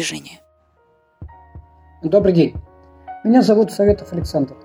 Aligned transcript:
ТКЦ 0.00 0.08
«Точка 0.08 0.14
притяжения». 0.14 0.40
Добрый 2.02 2.32
день. 2.32 2.54
Меня 3.24 3.42
зовут 3.42 3.70
Советов 3.70 4.12
Александр. 4.12 4.56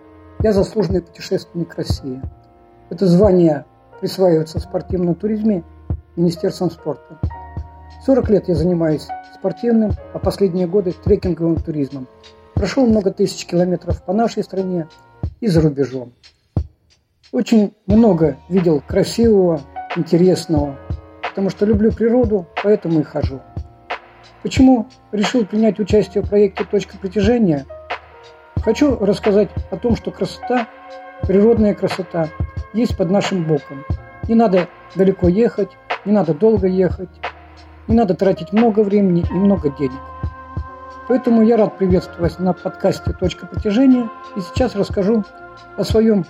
Я 0.42 0.54
заслуженный 0.54 1.02
путешественник 1.02 1.76
России. 1.76 2.22
Это 2.90 3.06
звание 3.06 3.66
присваивается 4.00 4.60
в 4.60 4.64
спортивном 4.64 5.16
туризме 5.16 5.64
Министерством 6.16 6.72
спорта. 6.72 7.20
40 8.06 8.30
лет 8.30 8.48
я 8.48 8.56
занимаюсь 8.56 9.08
спортивным, 9.34 9.92
а 10.14 10.20
последние 10.20 10.68
годы 10.68 10.94
трекинговым 10.94 11.58
туризмом. 11.58 12.08
Прошел 12.54 12.86
много 12.86 13.12
тысяч 13.12 13.46
километров 13.46 14.04
по 14.04 14.14
нашей 14.14 14.44
стране 14.44 14.88
и 15.42 15.48
за 15.48 15.62
рубежом. 15.62 16.14
Очень 17.34 17.74
много 17.88 18.38
видел 18.48 18.82
красивого, 18.88 19.60
интересного, 19.98 20.78
потому 21.22 21.50
что 21.50 21.66
люблю 21.66 21.92
природу, 21.92 22.46
поэтому 22.64 23.02
и 23.02 23.04
хожу. 23.04 23.42
Почему 24.44 24.88
решил 25.12 25.46
принять 25.46 25.80
участие 25.80 26.24
в 26.24 26.30
проекте 26.30 26.64
«Точка 26.64 26.98
притяжения»? 26.98 27.66
Хочу 28.64 28.98
рассказать 28.98 29.50
о 29.72 29.78
том, 29.78 29.96
что 29.96 30.12
красота, 30.12 30.68
природная 31.24 31.74
красота, 31.74 32.30
есть 32.74 32.98
под 32.98 33.12
нашим 33.12 33.44
боком. 33.44 33.86
Не 34.28 34.36
надо 34.36 34.68
далеко 34.96 35.28
ехать, 35.28 35.70
не 36.04 36.12
надо 36.12 36.34
долго 36.34 36.68
ехать, 36.68 37.10
не 37.88 37.96
надо 37.96 38.16
тратить 38.16 38.52
много 38.54 38.82
времени 38.82 39.26
и 39.30 39.34
много 39.34 39.70
денег. 39.70 40.02
Поэтому 41.08 41.44
я 41.44 41.58
рад 41.58 41.78
приветствовать 41.78 42.40
на 42.40 42.54
подкасте 42.54 43.14
«Точка 43.14 43.46
притяжения» 43.46 44.10
и 44.36 44.42
сейчас 44.42 44.76
расскажу 44.76 45.24
о 45.78 45.84
своем 45.84 46.26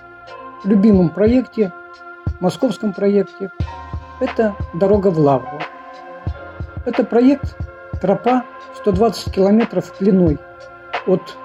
любимом 0.65 1.09
проекте, 1.09 1.71
московском 2.41 2.91
проекте 2.91 3.51
это 4.19 4.55
дорога 4.73 5.09
в 5.09 5.19
Лавру. 5.19 5.59
Это 6.85 7.03
проект 7.03 7.57
тропа 8.01 8.43
120 8.77 9.33
километров 9.33 9.93
длиной 9.99 10.37
от 11.07 11.37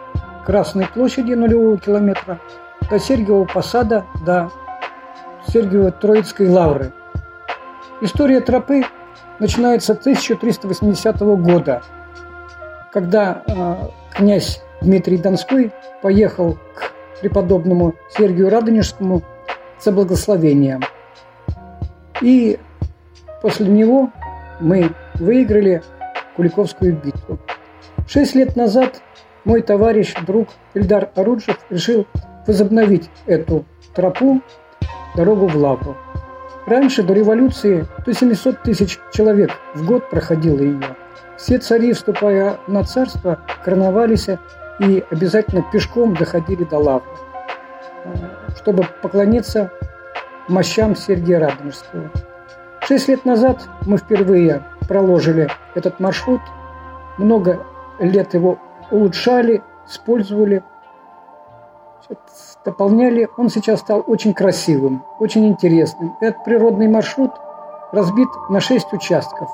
Красной 0.46 0.86
площади 0.86 1.34
нулевого 1.34 1.78
километра 1.78 2.40
до 2.88 2.98
Сергиевого 2.98 3.44
посада, 3.44 4.04
до 4.24 4.50
Сергиево-Троицкой 5.48 6.48
лавры. 6.48 6.92
История 8.00 8.40
тропы 8.40 8.82
начинается 9.38 9.94
с 9.94 9.98
1380 9.98 11.20
года, 11.20 11.82
когда 12.92 13.42
э, 13.46 13.74
князь 14.14 14.62
Дмитрий 14.80 15.18
Донской 15.18 15.72
поехал 16.02 16.58
к 16.74 17.20
преподобному 17.20 17.94
Сергию 18.16 18.50
Радонежскому 18.50 19.22
за 19.78 19.92
благословением– 19.92 20.82
и 22.20 22.58
после 23.40 23.66
него 23.66 24.10
мы 24.60 24.90
выиграли 25.14 25.82
Куликовскую 26.41 26.96
битву. 26.96 27.38
Шесть 28.08 28.34
лет 28.34 28.56
назад 28.56 29.02
мой 29.44 29.60
товарищ, 29.60 30.14
друг 30.27 30.48
Ильдар 30.72 31.10
Оруджев 31.14 31.58
решил 31.69 32.06
возобновить 32.47 33.10
эту 33.26 33.66
тропу, 33.94 34.41
дорогу 35.14 35.48
в 35.48 35.56
Лавру. 35.56 35.98
Раньше, 36.64 37.03
до 37.03 37.12
революции, 37.12 37.87
до 38.06 38.14
700 38.14 38.62
тысяч 38.62 38.98
человек 39.12 39.50
в 39.75 39.84
год 39.84 40.09
проходило 40.09 40.60
ее. 40.60 40.97
Все 41.37 41.59
цари, 41.59 41.92
вступая 41.92 42.59
на 42.66 42.84
царство, 42.84 43.41
короновались 43.62 44.28
и 44.78 45.04
обязательно 45.10 45.62
пешком 45.70 46.14
доходили 46.14 46.64
до 46.64 46.78
Лавры, 46.78 47.10
э, 48.04 48.14
чтобы 48.56 48.87
поклониться 49.03 49.70
мощам 50.48 50.97
Сергия 50.97 51.38
Радонежского. 51.38 52.10
Шесть 52.81 53.09
лет 53.09 53.26
назад 53.26 53.69
мы 53.84 53.98
впервые 53.98 54.64
проложили 54.90 55.46
этот 55.76 56.00
маршрут, 56.00 56.40
много 57.16 57.64
лет 58.00 58.34
его 58.34 58.58
улучшали, 58.90 59.62
использовали, 59.86 60.64
дополняли. 62.64 63.28
Он 63.36 63.50
сейчас 63.50 63.78
стал 63.78 64.02
очень 64.08 64.34
красивым, 64.34 65.04
очень 65.20 65.46
интересным. 65.46 66.16
Этот 66.20 66.42
природный 66.42 66.88
маршрут 66.88 67.30
разбит 67.92 68.26
на 68.48 68.58
шесть 68.58 68.92
участков. 68.92 69.48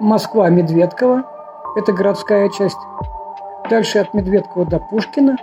Москва-Медведково– 0.00 1.22
это 1.76 1.92
городская 1.92 2.48
часть. 2.48 2.80
Дальше 3.70 4.00
от 4.00 4.14
Медведкова 4.14 4.66
до 4.66 4.80
Пушкина, 4.80 5.36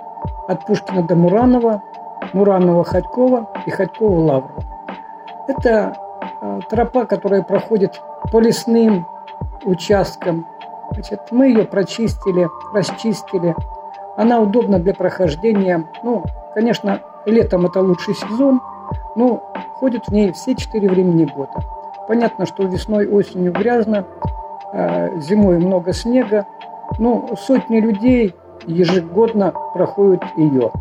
от 0.50 0.66
Пушкина 0.66 1.04
до 1.04 1.16
Муранова, 1.16 1.82
Муранова-Ходькова 2.34 3.48
и 3.66 3.72
Ходькова-Лавру. 3.72 4.64
Это 5.48 5.70
э, 5.70 6.09
тропа, 6.70 7.06
которая 7.06 7.44
проходит 7.44 8.02
по 8.32 8.40
лесным 8.40 9.06
участкам. 9.64 10.46
Значит, 10.92 11.20
мы 11.32 11.48
ее 11.48 11.66
прочистили, 11.66 12.50
расчистили. 12.74 13.56
Она 14.18 14.40
удобна 14.40 14.80
для 14.80 14.94
прохождения. 14.94 15.88
Ну, 16.04 16.24
конечно, 16.54 17.02
летом 17.26 17.66
это 17.66 17.82
лучший 17.82 18.16
сезон, 18.16 18.62
но 19.16 19.44
ходят 19.76 20.08
в 20.08 20.12
ней 20.12 20.32
все 20.34 20.56
четыре 20.56 20.90
времени 20.90 21.26
года. 21.26 21.54
Понятно, 22.08 22.46
что 22.46 22.64
весной, 22.64 23.08
осенью 23.08 23.52
грязно, 23.52 24.06
э, 24.74 25.20
зимой 25.20 25.60
много 25.60 25.94
снега, 25.94 26.48
но 26.98 27.30
сотни 27.38 27.80
людей 27.80 28.36
ежегодно 28.66 29.54
проходят 29.74 30.24
ее. 30.36 30.72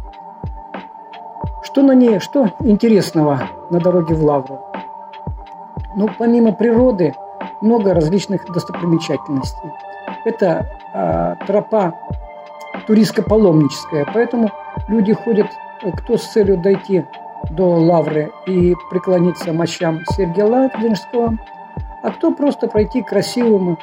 Что 1.63 1.83
на 1.83 1.93
ней, 1.93 2.19
что 2.19 2.49
интересного 2.61 3.41
на 3.71 3.79
дороге 3.79 4.15
в 4.15 4.25
Лавру? 4.25 4.68
Ну, 5.99 6.09
помимо 6.17 6.53
природы, 6.53 7.13
много 7.61 7.93
различных 7.93 8.45
достопримечательностей. 8.53 9.73
Это 10.25 10.69
э, 10.95 11.35
тропа 11.45 11.93
туристско-паломническая, 12.87 14.07
поэтому 14.15 14.53
люди 14.87 15.13
ходят, 15.13 15.49
кто 15.97 16.17
с 16.17 16.23
целью 16.23 16.57
дойти 16.57 17.05
до 17.51 17.71
Лавры 17.71 18.31
и 18.47 18.77
преклониться 18.91 19.53
мощам 19.53 19.99
Сергия 20.13 20.45
Ладленского, 20.45 21.37
а 22.05 22.11
кто 22.13 22.31
просто 22.31 22.69
пройти 22.69 23.03
красивым 23.03 23.77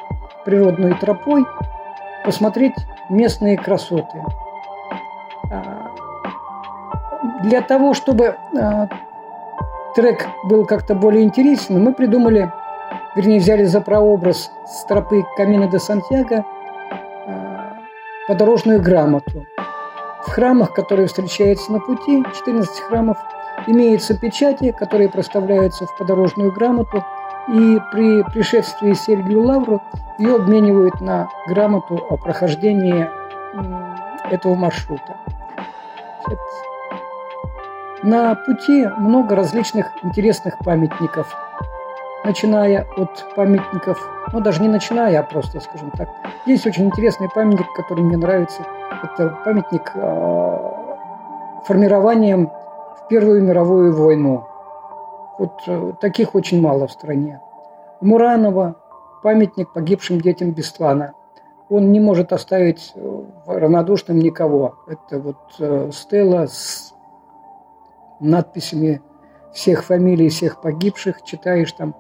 природной 0.46 0.94
тропой, 0.94 1.46
посмотреть 2.24 2.76
местные 3.10 3.58
красоты. 3.58 4.24
А, 5.52 5.92
для 7.44 7.62
того, 7.62 7.94
чтобы 7.94 8.38
э, 8.54 8.88
трек 9.96 10.28
был 10.44 10.66
как-то 10.66 10.94
более 10.94 11.24
интересен, 11.24 11.82
мы 11.82 11.94
придумали, 11.94 12.52
вернее, 13.16 13.40
взяли 13.40 13.64
за 13.64 13.82
прообраз 13.82 14.52
с 14.68 14.84
тропы 14.86 15.24
Камина 15.38 15.68
де 15.68 15.80
Сантьяго 15.80 16.44
э, 17.26 17.72
подорожную 18.28 18.82
грамоту. 18.82 19.46
В 20.26 20.30
храмах, 20.30 20.74
которые 20.74 21.08
встречаются 21.08 21.72
на 21.72 21.80
пути, 21.80 22.24
14 22.36 22.80
храмов, 22.82 23.18
имеются 23.68 24.18
печати, 24.18 24.72
которые 24.72 25.10
проставляются 25.10 25.86
в 25.86 25.98
подорожную 25.98 26.52
грамоту, 26.52 27.04
и 27.48 27.80
при 27.92 28.24
пришествии 28.24 28.94
Сергию 28.94 29.44
Лавру 29.44 29.82
ее 30.18 30.36
обменивают 30.36 31.00
на 31.00 31.30
грамоту 31.48 31.96
о 32.10 32.18
прохождении 32.18 33.08
этого 34.32 34.56
маршрута. 34.56 35.16
На 38.06 38.36
пути 38.36 38.88
много 39.00 39.36
различных 39.36 39.88
интересных 40.04 40.60
памятников, 40.60 41.36
начиная 42.24 42.86
от 42.98 43.26
памятников, 43.36 43.98
ну 44.32 44.42
даже 44.42 44.62
не 44.62 44.68
начиная, 44.68 45.22
а 45.22 45.24
просто, 45.24 45.60
скажем 45.60 45.90
так. 45.90 46.10
Есть 46.46 46.68
очень 46.68 46.86
интересный 46.86 47.30
памятник, 47.34 47.66
который 47.76 48.04
мне 48.04 48.18
нравится. 48.18 48.62
Это 49.02 49.36
памятник 49.44 49.92
э, 49.96 50.72
формированием 51.66 52.52
в 53.00 53.08
Первую 53.10 53.42
мировую 53.42 53.92
войну. 53.96 54.46
Вот 55.40 55.64
э, 55.66 55.94
таких 56.00 56.36
очень 56.36 56.62
мало 56.62 56.86
в 56.86 56.92
стране. 56.92 57.42
Муранова 58.02 58.76
памятник 59.24 59.74
погибшим 59.74 60.22
детям 60.22 60.52
Беслана. 60.52 61.14
Он 61.70 61.92
не 61.92 62.00
может 62.00 62.34
оставить 62.34 62.94
э, 62.94 63.24
равнодушным 63.48 64.20
никого. 64.20 64.76
Это 64.86 65.20
вот 65.20 65.38
э, 65.58 65.90
стела 65.92 66.46
с 66.46 66.95
надписями 68.20 69.02
всех 69.54 69.86
фамилий, 69.86 70.30
всех 70.30 70.62
погибших, 70.62 71.24
читаешь 71.24 71.72
там, 71.72 71.96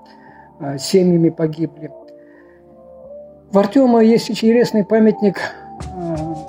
а, 0.59 0.77
семьями 0.77 1.29
погибли. 1.29 1.91
В 3.51 3.57
Артема 3.57 4.03
есть 4.03 4.29
интересный 4.29 4.83
памятник 4.83 5.39
а, 5.94 6.47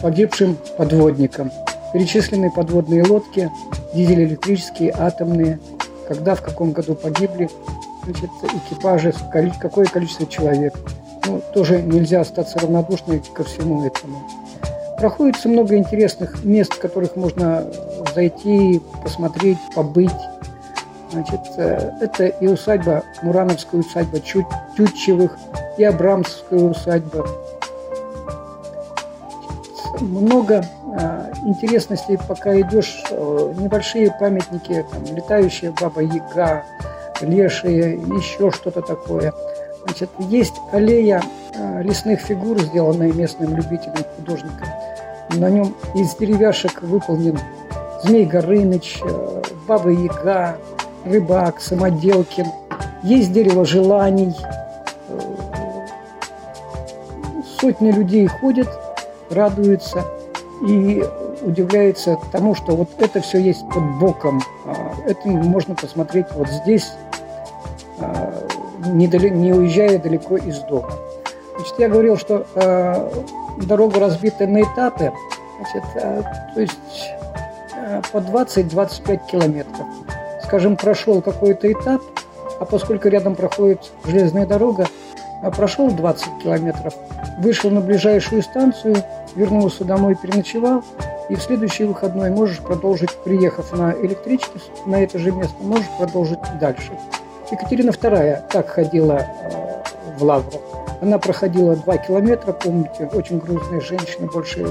погибшим 0.00 0.56
подводникам. 0.76 1.50
Перечислены 1.92 2.50
подводные 2.50 3.04
лодки, 3.04 3.50
дизель-электрические, 3.94 4.94
атомные, 4.96 5.58
когда, 6.08 6.34
в 6.34 6.42
каком 6.42 6.72
году 6.72 6.94
погибли, 6.94 7.50
значит, 8.04 8.30
экипажи, 8.42 9.12
какое 9.60 9.86
количество 9.86 10.26
человек. 10.26 10.74
Ну, 11.26 11.42
тоже 11.52 11.82
нельзя 11.82 12.20
остаться 12.20 12.58
равнодушным 12.58 13.20
ко 13.34 13.44
всему 13.44 13.84
этому. 13.84 14.22
Проходится 15.00 15.48
много 15.48 15.78
интересных 15.78 16.44
мест, 16.44 16.74
в 16.74 16.78
которых 16.78 17.16
можно 17.16 17.64
зайти, 18.14 18.82
посмотреть, 19.02 19.56
побыть. 19.74 20.10
Значит, 21.10 21.40
э, 21.56 21.90
это 22.02 22.26
и 22.26 22.46
усадьба, 22.46 23.02
Мурановская 23.22 23.80
усадьба 23.80 24.20
Тютчевых, 24.20 25.38
и 25.78 25.84
Абрамская 25.84 26.60
усадьба. 26.60 27.26
Много 30.00 30.66
э, 30.98 31.32
интересностей, 31.46 32.18
пока 32.28 32.60
идешь, 32.60 33.02
э, 33.10 33.54
небольшие 33.56 34.14
памятники, 34.20 34.84
там, 34.90 35.16
летающая 35.16 35.72
баба 35.80 36.02
Яга, 36.02 36.64
лешие, 37.22 37.94
еще 37.94 38.50
что-то 38.50 38.82
такое. 38.82 39.32
Значит, 39.84 40.10
есть 40.18 40.54
аллея 40.72 41.22
лесных 41.82 42.20
фигур, 42.20 42.60
сделанная 42.60 43.12
местным 43.12 43.56
любителем, 43.56 44.04
художником. 44.16 44.68
На 45.36 45.48
нем 45.48 45.74
из 45.94 46.14
деревяшек 46.16 46.82
выполнен 46.82 47.38
Змей 48.02 48.24
Горыныч, 48.26 49.00
Баба 49.66 49.90
Яга, 49.90 50.56
Рыбак, 51.04 51.60
Самоделкин. 51.60 52.46
Есть 53.02 53.32
дерево 53.32 53.64
желаний. 53.64 54.34
Сотни 57.60 57.90
людей 57.90 58.26
ходят, 58.26 58.68
радуются 59.30 60.04
и 60.66 61.04
удивляются 61.42 62.18
тому, 62.32 62.54
что 62.54 62.74
вот 62.74 62.88
это 62.98 63.20
все 63.20 63.38
есть 63.38 63.66
под 63.68 63.98
боком. 63.98 64.42
А, 64.66 64.92
это 65.06 65.28
можно 65.28 65.74
посмотреть 65.74 66.26
вот 66.34 66.48
здесь, 66.48 66.92
не, 68.86 69.06
не 69.06 69.52
уезжая 69.52 69.98
далеко 69.98 70.36
из 70.36 70.58
дома. 70.60 70.92
Значит, 71.56 71.74
я 71.78 71.88
говорил, 71.88 72.16
что 72.16 72.46
э, 72.54 73.10
дорога 73.66 74.00
разбита 74.00 74.46
на 74.46 74.62
этапы, 74.62 75.12
значит, 75.58 75.84
э, 75.96 76.22
то 76.54 76.60
есть 76.60 76.78
э, 77.76 78.02
по 78.12 78.18
20-25 78.18 79.20
километров 79.30 79.86
скажем, 80.50 80.76
прошел 80.76 81.22
какой-то 81.22 81.70
этап, 81.72 82.02
а 82.58 82.64
поскольку 82.64 83.06
рядом 83.06 83.36
проходит 83.36 83.92
железная 84.04 84.46
дорога, 84.46 84.88
а 85.44 85.50
прошел 85.52 85.92
20 85.92 86.42
километров, 86.42 86.92
вышел 87.38 87.70
на 87.70 87.80
ближайшую 87.80 88.42
станцию, 88.42 88.96
вернулся 89.36 89.84
домой, 89.84 90.16
переночевал, 90.20 90.82
и 91.28 91.36
в 91.36 91.40
следующий 91.40 91.84
выходной 91.84 92.30
можешь 92.30 92.58
продолжить, 92.58 93.10
приехав 93.22 93.72
на 93.78 93.92
электричке 93.92 94.58
на 94.86 95.04
это 95.04 95.20
же 95.20 95.30
место, 95.30 95.54
можешь 95.60 95.86
продолжить 95.96 96.40
дальше. 96.60 96.90
Екатерина 97.50 97.90
II 97.90 98.42
так 98.50 98.68
ходила 98.68 99.14
э, 99.14 100.18
в 100.18 100.22
Лавру. 100.22 100.60
Она 101.00 101.18
проходила 101.18 101.74
2 101.74 101.96
километра, 101.98 102.52
помните, 102.52 103.08
очень 103.12 103.38
грузная 103.38 103.80
женщина, 103.80 104.26
больше 104.26 104.66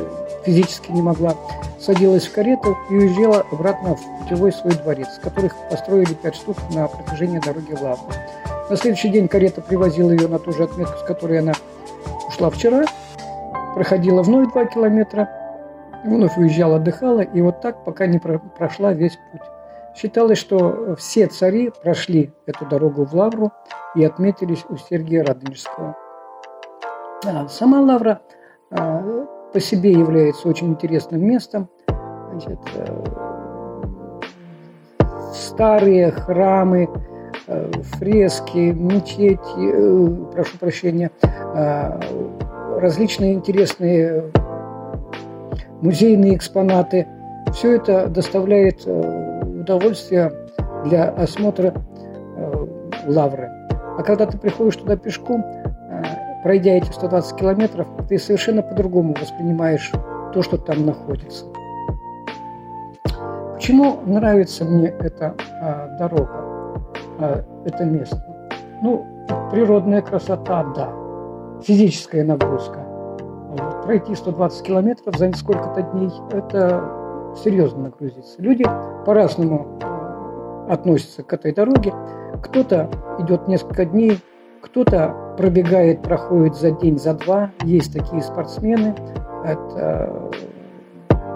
физически 0.46 0.92
не 0.92 1.02
могла. 1.02 1.34
Садилась 1.80 2.28
в 2.28 2.34
карету 2.34 2.78
и 2.90 2.94
уезжала 2.94 3.46
обратно 3.52 3.96
в 3.96 4.20
путевой 4.20 4.52
свой 4.54 4.74
дворец, 4.74 5.08
которых 5.22 5.56
построили 5.70 6.14
5 6.14 6.36
штук 6.36 6.58
на 6.74 6.88
протяжении 6.88 7.40
дороги 7.40 7.74
в 7.74 7.82
Лавру. 7.82 8.06
На 8.70 8.78
следующий 8.78 9.10
день 9.10 9.28
карета 9.28 9.62
привозила 9.62 10.12
ее 10.12 10.28
на 10.28 10.38
ту 10.38 10.52
же 10.52 10.64
отметку, 10.64 11.00
с 11.00 11.04
которой 11.04 11.40
она 11.40 11.54
ушла 12.28 12.50
вчера, 12.52 12.86
проходила 13.74 14.22
вновь 14.22 14.52
2 14.52 14.66
километра, 14.66 15.30
вновь 16.06 16.38
уезжала, 16.38 16.76
отдыхала, 16.76 17.22
и 17.22 17.42
вот 17.42 17.62
так, 17.62 17.84
пока 17.84 18.06
не 18.06 18.20
прошла 18.20 18.94
весь 18.94 19.18
путь. 19.32 19.42
Считалось, 20.00 20.38
что 20.38 20.96
все 20.98 21.28
цари 21.28 21.74
прошли 21.84 22.32
эту 22.46 22.66
дорогу 22.66 23.04
в 23.04 23.14
Лавру 23.14 23.52
и 23.96 24.06
отметились 24.06 24.64
у 24.70 24.78
Сергия 24.78 25.26
Радонежского. 25.26 25.98
Сама 27.50 27.82
Лавра 27.82 28.22
а, 28.72 29.26
по 29.52 29.60
себе 29.60 29.92
является 29.92 30.48
очень 30.48 30.70
интересным 30.70 31.22
местом. 31.22 31.68
Значит, 32.32 32.60
э, 32.76 33.04
старые 35.34 36.12
храмы, 36.12 36.88
э, 37.48 37.72
фрески, 37.98 38.72
мечети, 38.72 39.42
э, 39.58 40.32
прошу 40.32 40.58
прощения, 40.60 41.12
различные 42.78 43.34
интересные 43.34 44.32
музейные 45.82 46.36
экспонаты. 46.36 47.06
Все 47.52 47.76
это 47.76 48.08
доставляет 48.08 48.88
удовольствие 49.70 50.32
для 50.86 51.10
осмотра 51.10 51.74
лавры. 53.06 53.50
А 53.98 54.04
когда 54.04 54.26
ты 54.26 54.38
приходишь 54.38 54.78
туда 54.78 54.96
пешком, 54.98 55.46
пройдя 56.44 56.72
эти 56.72 56.92
120 56.92 57.36
километров, 57.38 57.88
ты 58.08 58.18
совершенно 58.18 58.64
по-другому 58.64 59.14
воспринимаешь 59.20 59.92
то, 60.34 60.42
что 60.42 60.58
там 60.58 60.86
находится. 60.86 61.46
Почему 63.54 64.00
нравится 64.06 64.66
мне 64.66 64.88
эта 64.88 65.36
а, 65.62 65.98
дорога, 66.00 66.82
а, 67.20 67.44
это 67.66 67.84
место? 67.84 68.24
Ну, 68.82 69.06
природная 69.52 70.02
красота, 70.02 70.64
да. 70.76 70.90
Физическая 71.62 72.24
нагрузка. 72.24 72.80
Пройти 73.84 74.16
120 74.16 74.66
километров 74.66 75.18
за 75.18 75.32
сколько-то 75.34 75.82
дней– 75.82 76.12
это 76.32 77.00
серьезно 77.36 77.84
нагрузиться. 77.84 78.42
Люди 78.42 78.66
по-разному 79.06 79.80
а, 79.82 80.68
относятся 80.70 81.24
к 81.24 81.34
этой 81.34 81.54
дороге. 81.54 81.94
Кто-то 82.44 82.90
идет 83.20 83.48
несколько 83.48 83.86
дней, 83.86 84.20
кто-то 84.62 85.36
пробегает, 85.38 86.02
проходит 86.02 86.56
за 86.56 86.72
день, 86.72 87.00
за 87.00 87.14
два. 87.14 87.52
Есть 87.64 87.94
такие 87.94 88.22
спортсмены. 88.22 88.96
Это, 89.46 90.30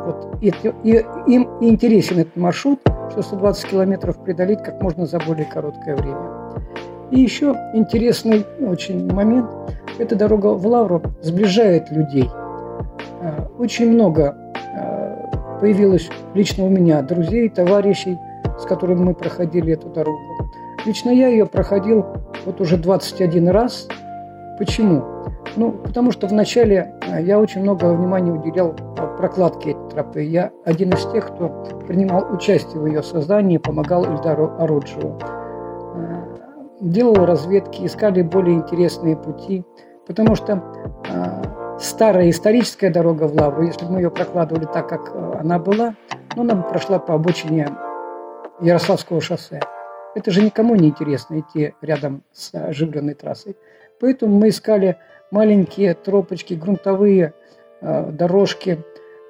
вот, 0.05 0.37
и, 0.41 0.53
и, 0.83 1.05
им 1.27 1.49
интересен 1.61 2.19
этот 2.19 2.35
маршрут, 2.35 2.81
что 3.11 3.21
120 3.21 3.69
километров 3.69 4.21
преодолеть 4.23 4.61
как 4.61 4.81
можно 4.81 5.05
за 5.05 5.19
более 5.19 5.45
короткое 5.45 5.95
время. 5.95 6.29
И 7.11 7.19
еще 7.19 7.55
интересный 7.73 8.45
очень 8.59 9.11
момент. 9.13 9.49
Эта 9.99 10.15
дорога 10.15 10.47
в 10.47 10.65
Лавру 10.65 11.01
сближает 11.21 11.91
людей. 11.91 12.29
А, 13.21 13.47
очень 13.57 13.91
много 13.91 14.35
появилось 15.63 16.09
лично 16.33 16.65
у 16.65 16.69
меня 16.69 17.01
друзей, 17.01 17.47
товарищей, 17.47 18.19
с 18.59 18.65
которыми 18.65 18.99
мы 19.01 19.13
проходили 19.13 19.71
эту 19.71 19.87
дорогу. 19.87 20.19
Лично 20.85 21.09
я 21.09 21.29
ее 21.29 21.45
проходил 21.45 22.05
вот 22.45 22.59
уже 22.59 22.75
21 22.75 23.47
раз. 23.47 23.87
Почему? 24.59 25.01
Ну, 25.55 25.71
потому 25.71 26.11
что 26.11 26.27
вначале 26.27 26.93
а, 27.09 27.21
я 27.21 27.39
очень 27.39 27.61
много 27.61 27.85
внимания 27.93 28.33
уделял 28.33 28.75
прокладке 29.17 29.71
этой 29.71 29.89
тропы. 29.91 30.23
Я 30.23 30.51
один 30.65 30.89
из 30.89 31.05
тех, 31.13 31.27
кто 31.27 31.47
принимал 31.87 32.25
участие 32.33 32.81
в 32.81 32.85
ее 32.85 33.01
создании, 33.01 33.57
помогал 33.57 34.03
Ильдару 34.03 34.51
Ороджиеву. 34.59 35.17
А, 35.21 36.25
делал 36.81 37.25
разведки, 37.25 37.85
искали 37.85 38.21
более 38.21 38.55
интересные 38.55 39.15
пути, 39.15 39.63
потому 40.07 40.35
что 40.35 40.61
старая 41.83 42.29
историческая 42.29 42.89
дорога 42.89 43.27
в 43.27 43.35
Лавру, 43.35 43.63
если 43.63 43.85
бы 43.85 43.93
мы 43.93 43.99
ее 43.99 44.09
прокладывали 44.09 44.65
так, 44.65 44.87
как 44.87 45.13
она 45.39 45.59
была, 45.59 45.95
ну, 46.35 46.43
она 46.43 46.55
бы 46.55 46.63
прошла 46.63 46.97
по 46.99 47.13
обочине 47.13 47.67
Ярославского 48.61 49.21
шоссе. 49.21 49.59
Это 50.15 50.31
же 50.31 50.41
никому 50.41 50.75
не 50.75 50.89
интересно 50.89 51.39
идти 51.39 51.73
рядом 51.81 52.23
с 52.31 52.53
оживленной 52.53 53.15
трассой. 53.15 53.57
Поэтому 53.99 54.37
мы 54.37 54.49
искали 54.49 54.97
маленькие 55.31 55.93
тропочки, 55.93 56.53
грунтовые 56.53 57.33
э, 57.81 58.11
дорожки, 58.11 58.79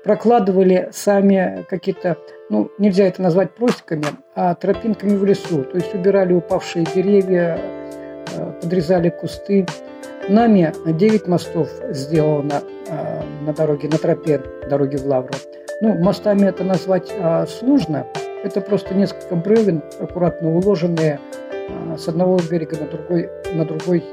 прокладывали 0.03 0.89
сами 0.91 1.65
какие-то, 1.69 2.17
ну, 2.49 2.69
нельзя 2.77 3.05
это 3.05 3.21
назвать 3.21 3.55
простиками, 3.55 4.05
а 4.35 4.53
тропинками 4.55 5.15
в 5.15 5.23
лесу. 5.23 5.63
То 5.63 5.77
есть 5.77 5.93
убирали 5.95 6.33
упавшие 6.33 6.85
деревья, 6.93 7.57
э, 8.35 8.51
подрезали 8.61 9.09
кусты. 9.09 9.65
Нами 10.29 10.73
9 10.85 11.27
мостов 11.27 11.69
сделано 11.89 12.61
э, 12.87 13.21
на 13.45 13.53
дороге, 13.53 13.89
на 13.89 13.97
тропе 13.97 14.41
дороги 14.69 14.95
в 14.95 15.05
Лавру. 15.05 15.33
Ну, 15.81 15.95
мостами 15.95 16.45
это 16.45 16.63
назвать 16.63 17.11
э, 17.15 17.45
сложно– 17.47 18.07
это 18.43 18.59
просто 18.59 18.93
несколько 18.93 19.35
бревен, 19.35 19.81
аккуратно 19.99 20.49
уложенные 20.49 21.19
а, 21.51 21.97
с 21.97 22.09
одного 22.09 22.37
берега 22.51 22.77
на 22.77 22.87
другой, 22.87 23.29
на 23.53 23.63
другой 23.63 24.03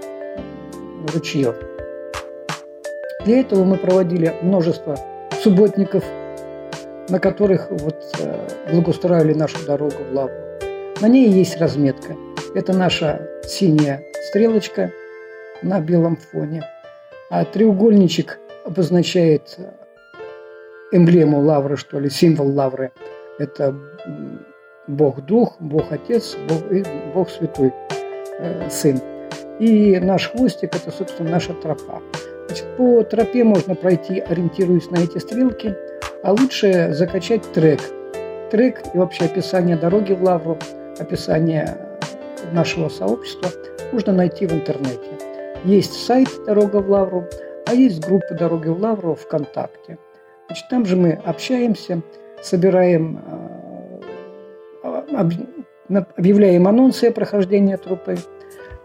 ручьев. 1.13 1.57
Для 3.25 3.41
этого 3.41 3.65
мы 3.65 3.77
проводили 3.77 4.33
множество 4.41 4.97
субботников, 5.43 6.05
на 7.09 7.19
которых 7.19 7.71
вот 7.71 7.97
э, 8.21 8.49
благоустраивали 8.73 9.35
нашу 9.35 9.67
дорогу 9.67 9.97
в 10.11 10.15
Лаву. 10.15 10.31
На 11.01 11.09
ней 11.09 11.29
есть 11.29 11.61
разметка. 11.61 12.15
Это 12.55 12.73
наша 12.73 13.29
синяя 13.45 14.01
стрелочка 14.29 14.93
на 15.63 15.81
белом 15.81 16.17
фоне. 16.17 16.65
А 17.31 17.45
треугольничек 17.45 18.39
обозначает 18.65 19.59
эмблему 20.93 21.41
лавры, 21.41 21.77
что 21.77 21.99
ли, 21.99 22.11
символ 22.11 22.53
лавры– 22.53 22.93
это 23.39 23.75
Бог 24.87 25.25
Дух, 25.25 25.57
Бог 25.61 25.93
Отец, 25.93 26.37
Бог, 26.49 26.73
и 26.73 26.85
Бог 27.15 27.31
Святой 27.31 27.73
э, 28.39 28.69
Сын. 28.69 29.01
И 29.59 29.99
наш 30.01 30.31
хвостик– 30.31 30.75
это, 30.77 30.91
собственно, 30.91 31.31
наша 31.31 31.55
тропа. 31.55 32.01
Значит, 32.47 32.67
по 32.77 33.03
тропе 33.05 33.45
можно 33.45 33.75
пройти, 33.75 34.21
ориентируясь 34.21 34.91
на 34.91 34.97
эти 34.97 35.19
стрелки, 35.19 35.77
а 36.23 36.33
лучше 36.33 36.93
закачать 36.93 37.51
трек. 37.53 37.81
Трек 38.51 38.83
и 38.93 38.99
вообще 38.99 39.27
описание 39.27 39.77
дороги 39.77 40.13
в 40.13 40.23
Лавру 40.23 40.59
описание 40.99 41.79
нашего 42.53 42.89
сообщества 42.89 43.51
можно 43.93 44.13
найти 44.13 44.47
в 44.47 44.53
интернете. 44.53 45.30
Есть 45.65 45.93
сайт 46.07 46.29
«Дорога 46.47 46.77
в 46.77 46.91
Лавру», 46.91 47.27
а 47.67 47.75
есть 47.75 48.01
группа 48.07 48.35
«Дороги 48.35 48.69
в 48.69 48.81
Лавру» 48.81 49.15
ВКонтакте. 49.15 49.99
Значит, 50.47 50.65
там 50.71 50.87
же 50.87 50.97
мы 50.97 51.13
общаемся, 51.13 52.01
собираем, 52.43 53.21
э, 55.13 55.29
объявляем 56.17 56.67
анонсы 56.67 57.05
о 57.07 57.13
прохождении 57.13 57.77
трупы. 57.77 58.17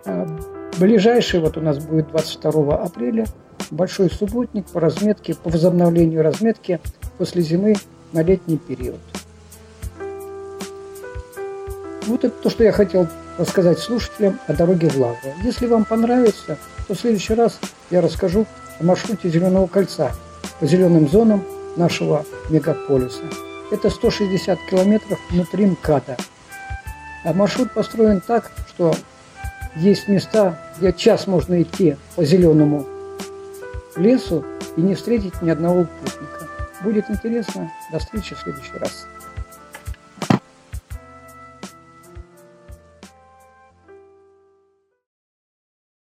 Э, 0.06 0.28
ближайший 0.78 1.40
вот 1.40 1.56
у 1.56 1.62
нас 1.62 1.80
будет 1.80 2.10
22 2.10 2.76
апреля 2.76 3.26
большой 3.72 4.10
субботник 4.10 4.66
по 4.68 4.82
разметке, 4.82 5.34
по 5.34 5.50
возобновлению 5.50 6.24
разметки 6.24 6.82
после 7.18 7.42
зимы 7.42 7.76
на 8.12 8.22
летний 8.22 8.58
период. 8.58 9.00
Вот 12.06 12.26
это 12.26 12.36
то, 12.44 12.50
что 12.50 12.66
я 12.66 12.74
хотел 12.74 13.08
рассказать 13.38 13.80
слушателям 13.80 14.40
о 14.48 14.54
дороге 14.54 14.90
в 14.90 14.98
Лавру. 14.98 15.34
Если 15.44 15.68
вам 15.68 15.86
понравится, 15.86 16.58
то 16.88 16.94
в 16.94 17.00
следующий 17.00 17.34
раз 17.34 17.60
я 17.90 18.02
расскажу 18.02 18.46
о 18.80 18.84
маршруте 18.84 19.30
Зеленого 19.30 19.68
кольца 19.68 20.12
по 20.60 20.66
зеленым 20.66 21.08
зонам 21.10 21.44
нашего 21.76 22.26
мегаполиса. 22.50 23.24
Это 23.72 23.90
160 23.90 24.60
километров 24.70 25.20
внутри 25.30 25.66
МКАДа. 25.66 26.18
А 27.24 27.34
маршрут 27.34 27.74
построен 27.74 28.22
так, 28.22 28.52
что 28.70 28.94
есть 29.76 30.08
места, 30.08 30.60
где 30.78 30.94
час 30.94 31.28
можно 31.28 31.62
идти 31.62 31.98
по 32.16 32.24
зеленому 32.24 32.86
лесу 33.96 34.46
и 34.78 34.82
не 34.82 34.96
встретить 34.96 35.42
ни 35.42 35.50
одного 35.50 35.86
путника. 35.86 36.48
Будет 36.84 37.10
интересно. 37.10 37.72
До 37.92 38.00
встречи 38.00 38.36
в 38.36 38.40
следующий 38.40 38.78
раз. 38.78 39.08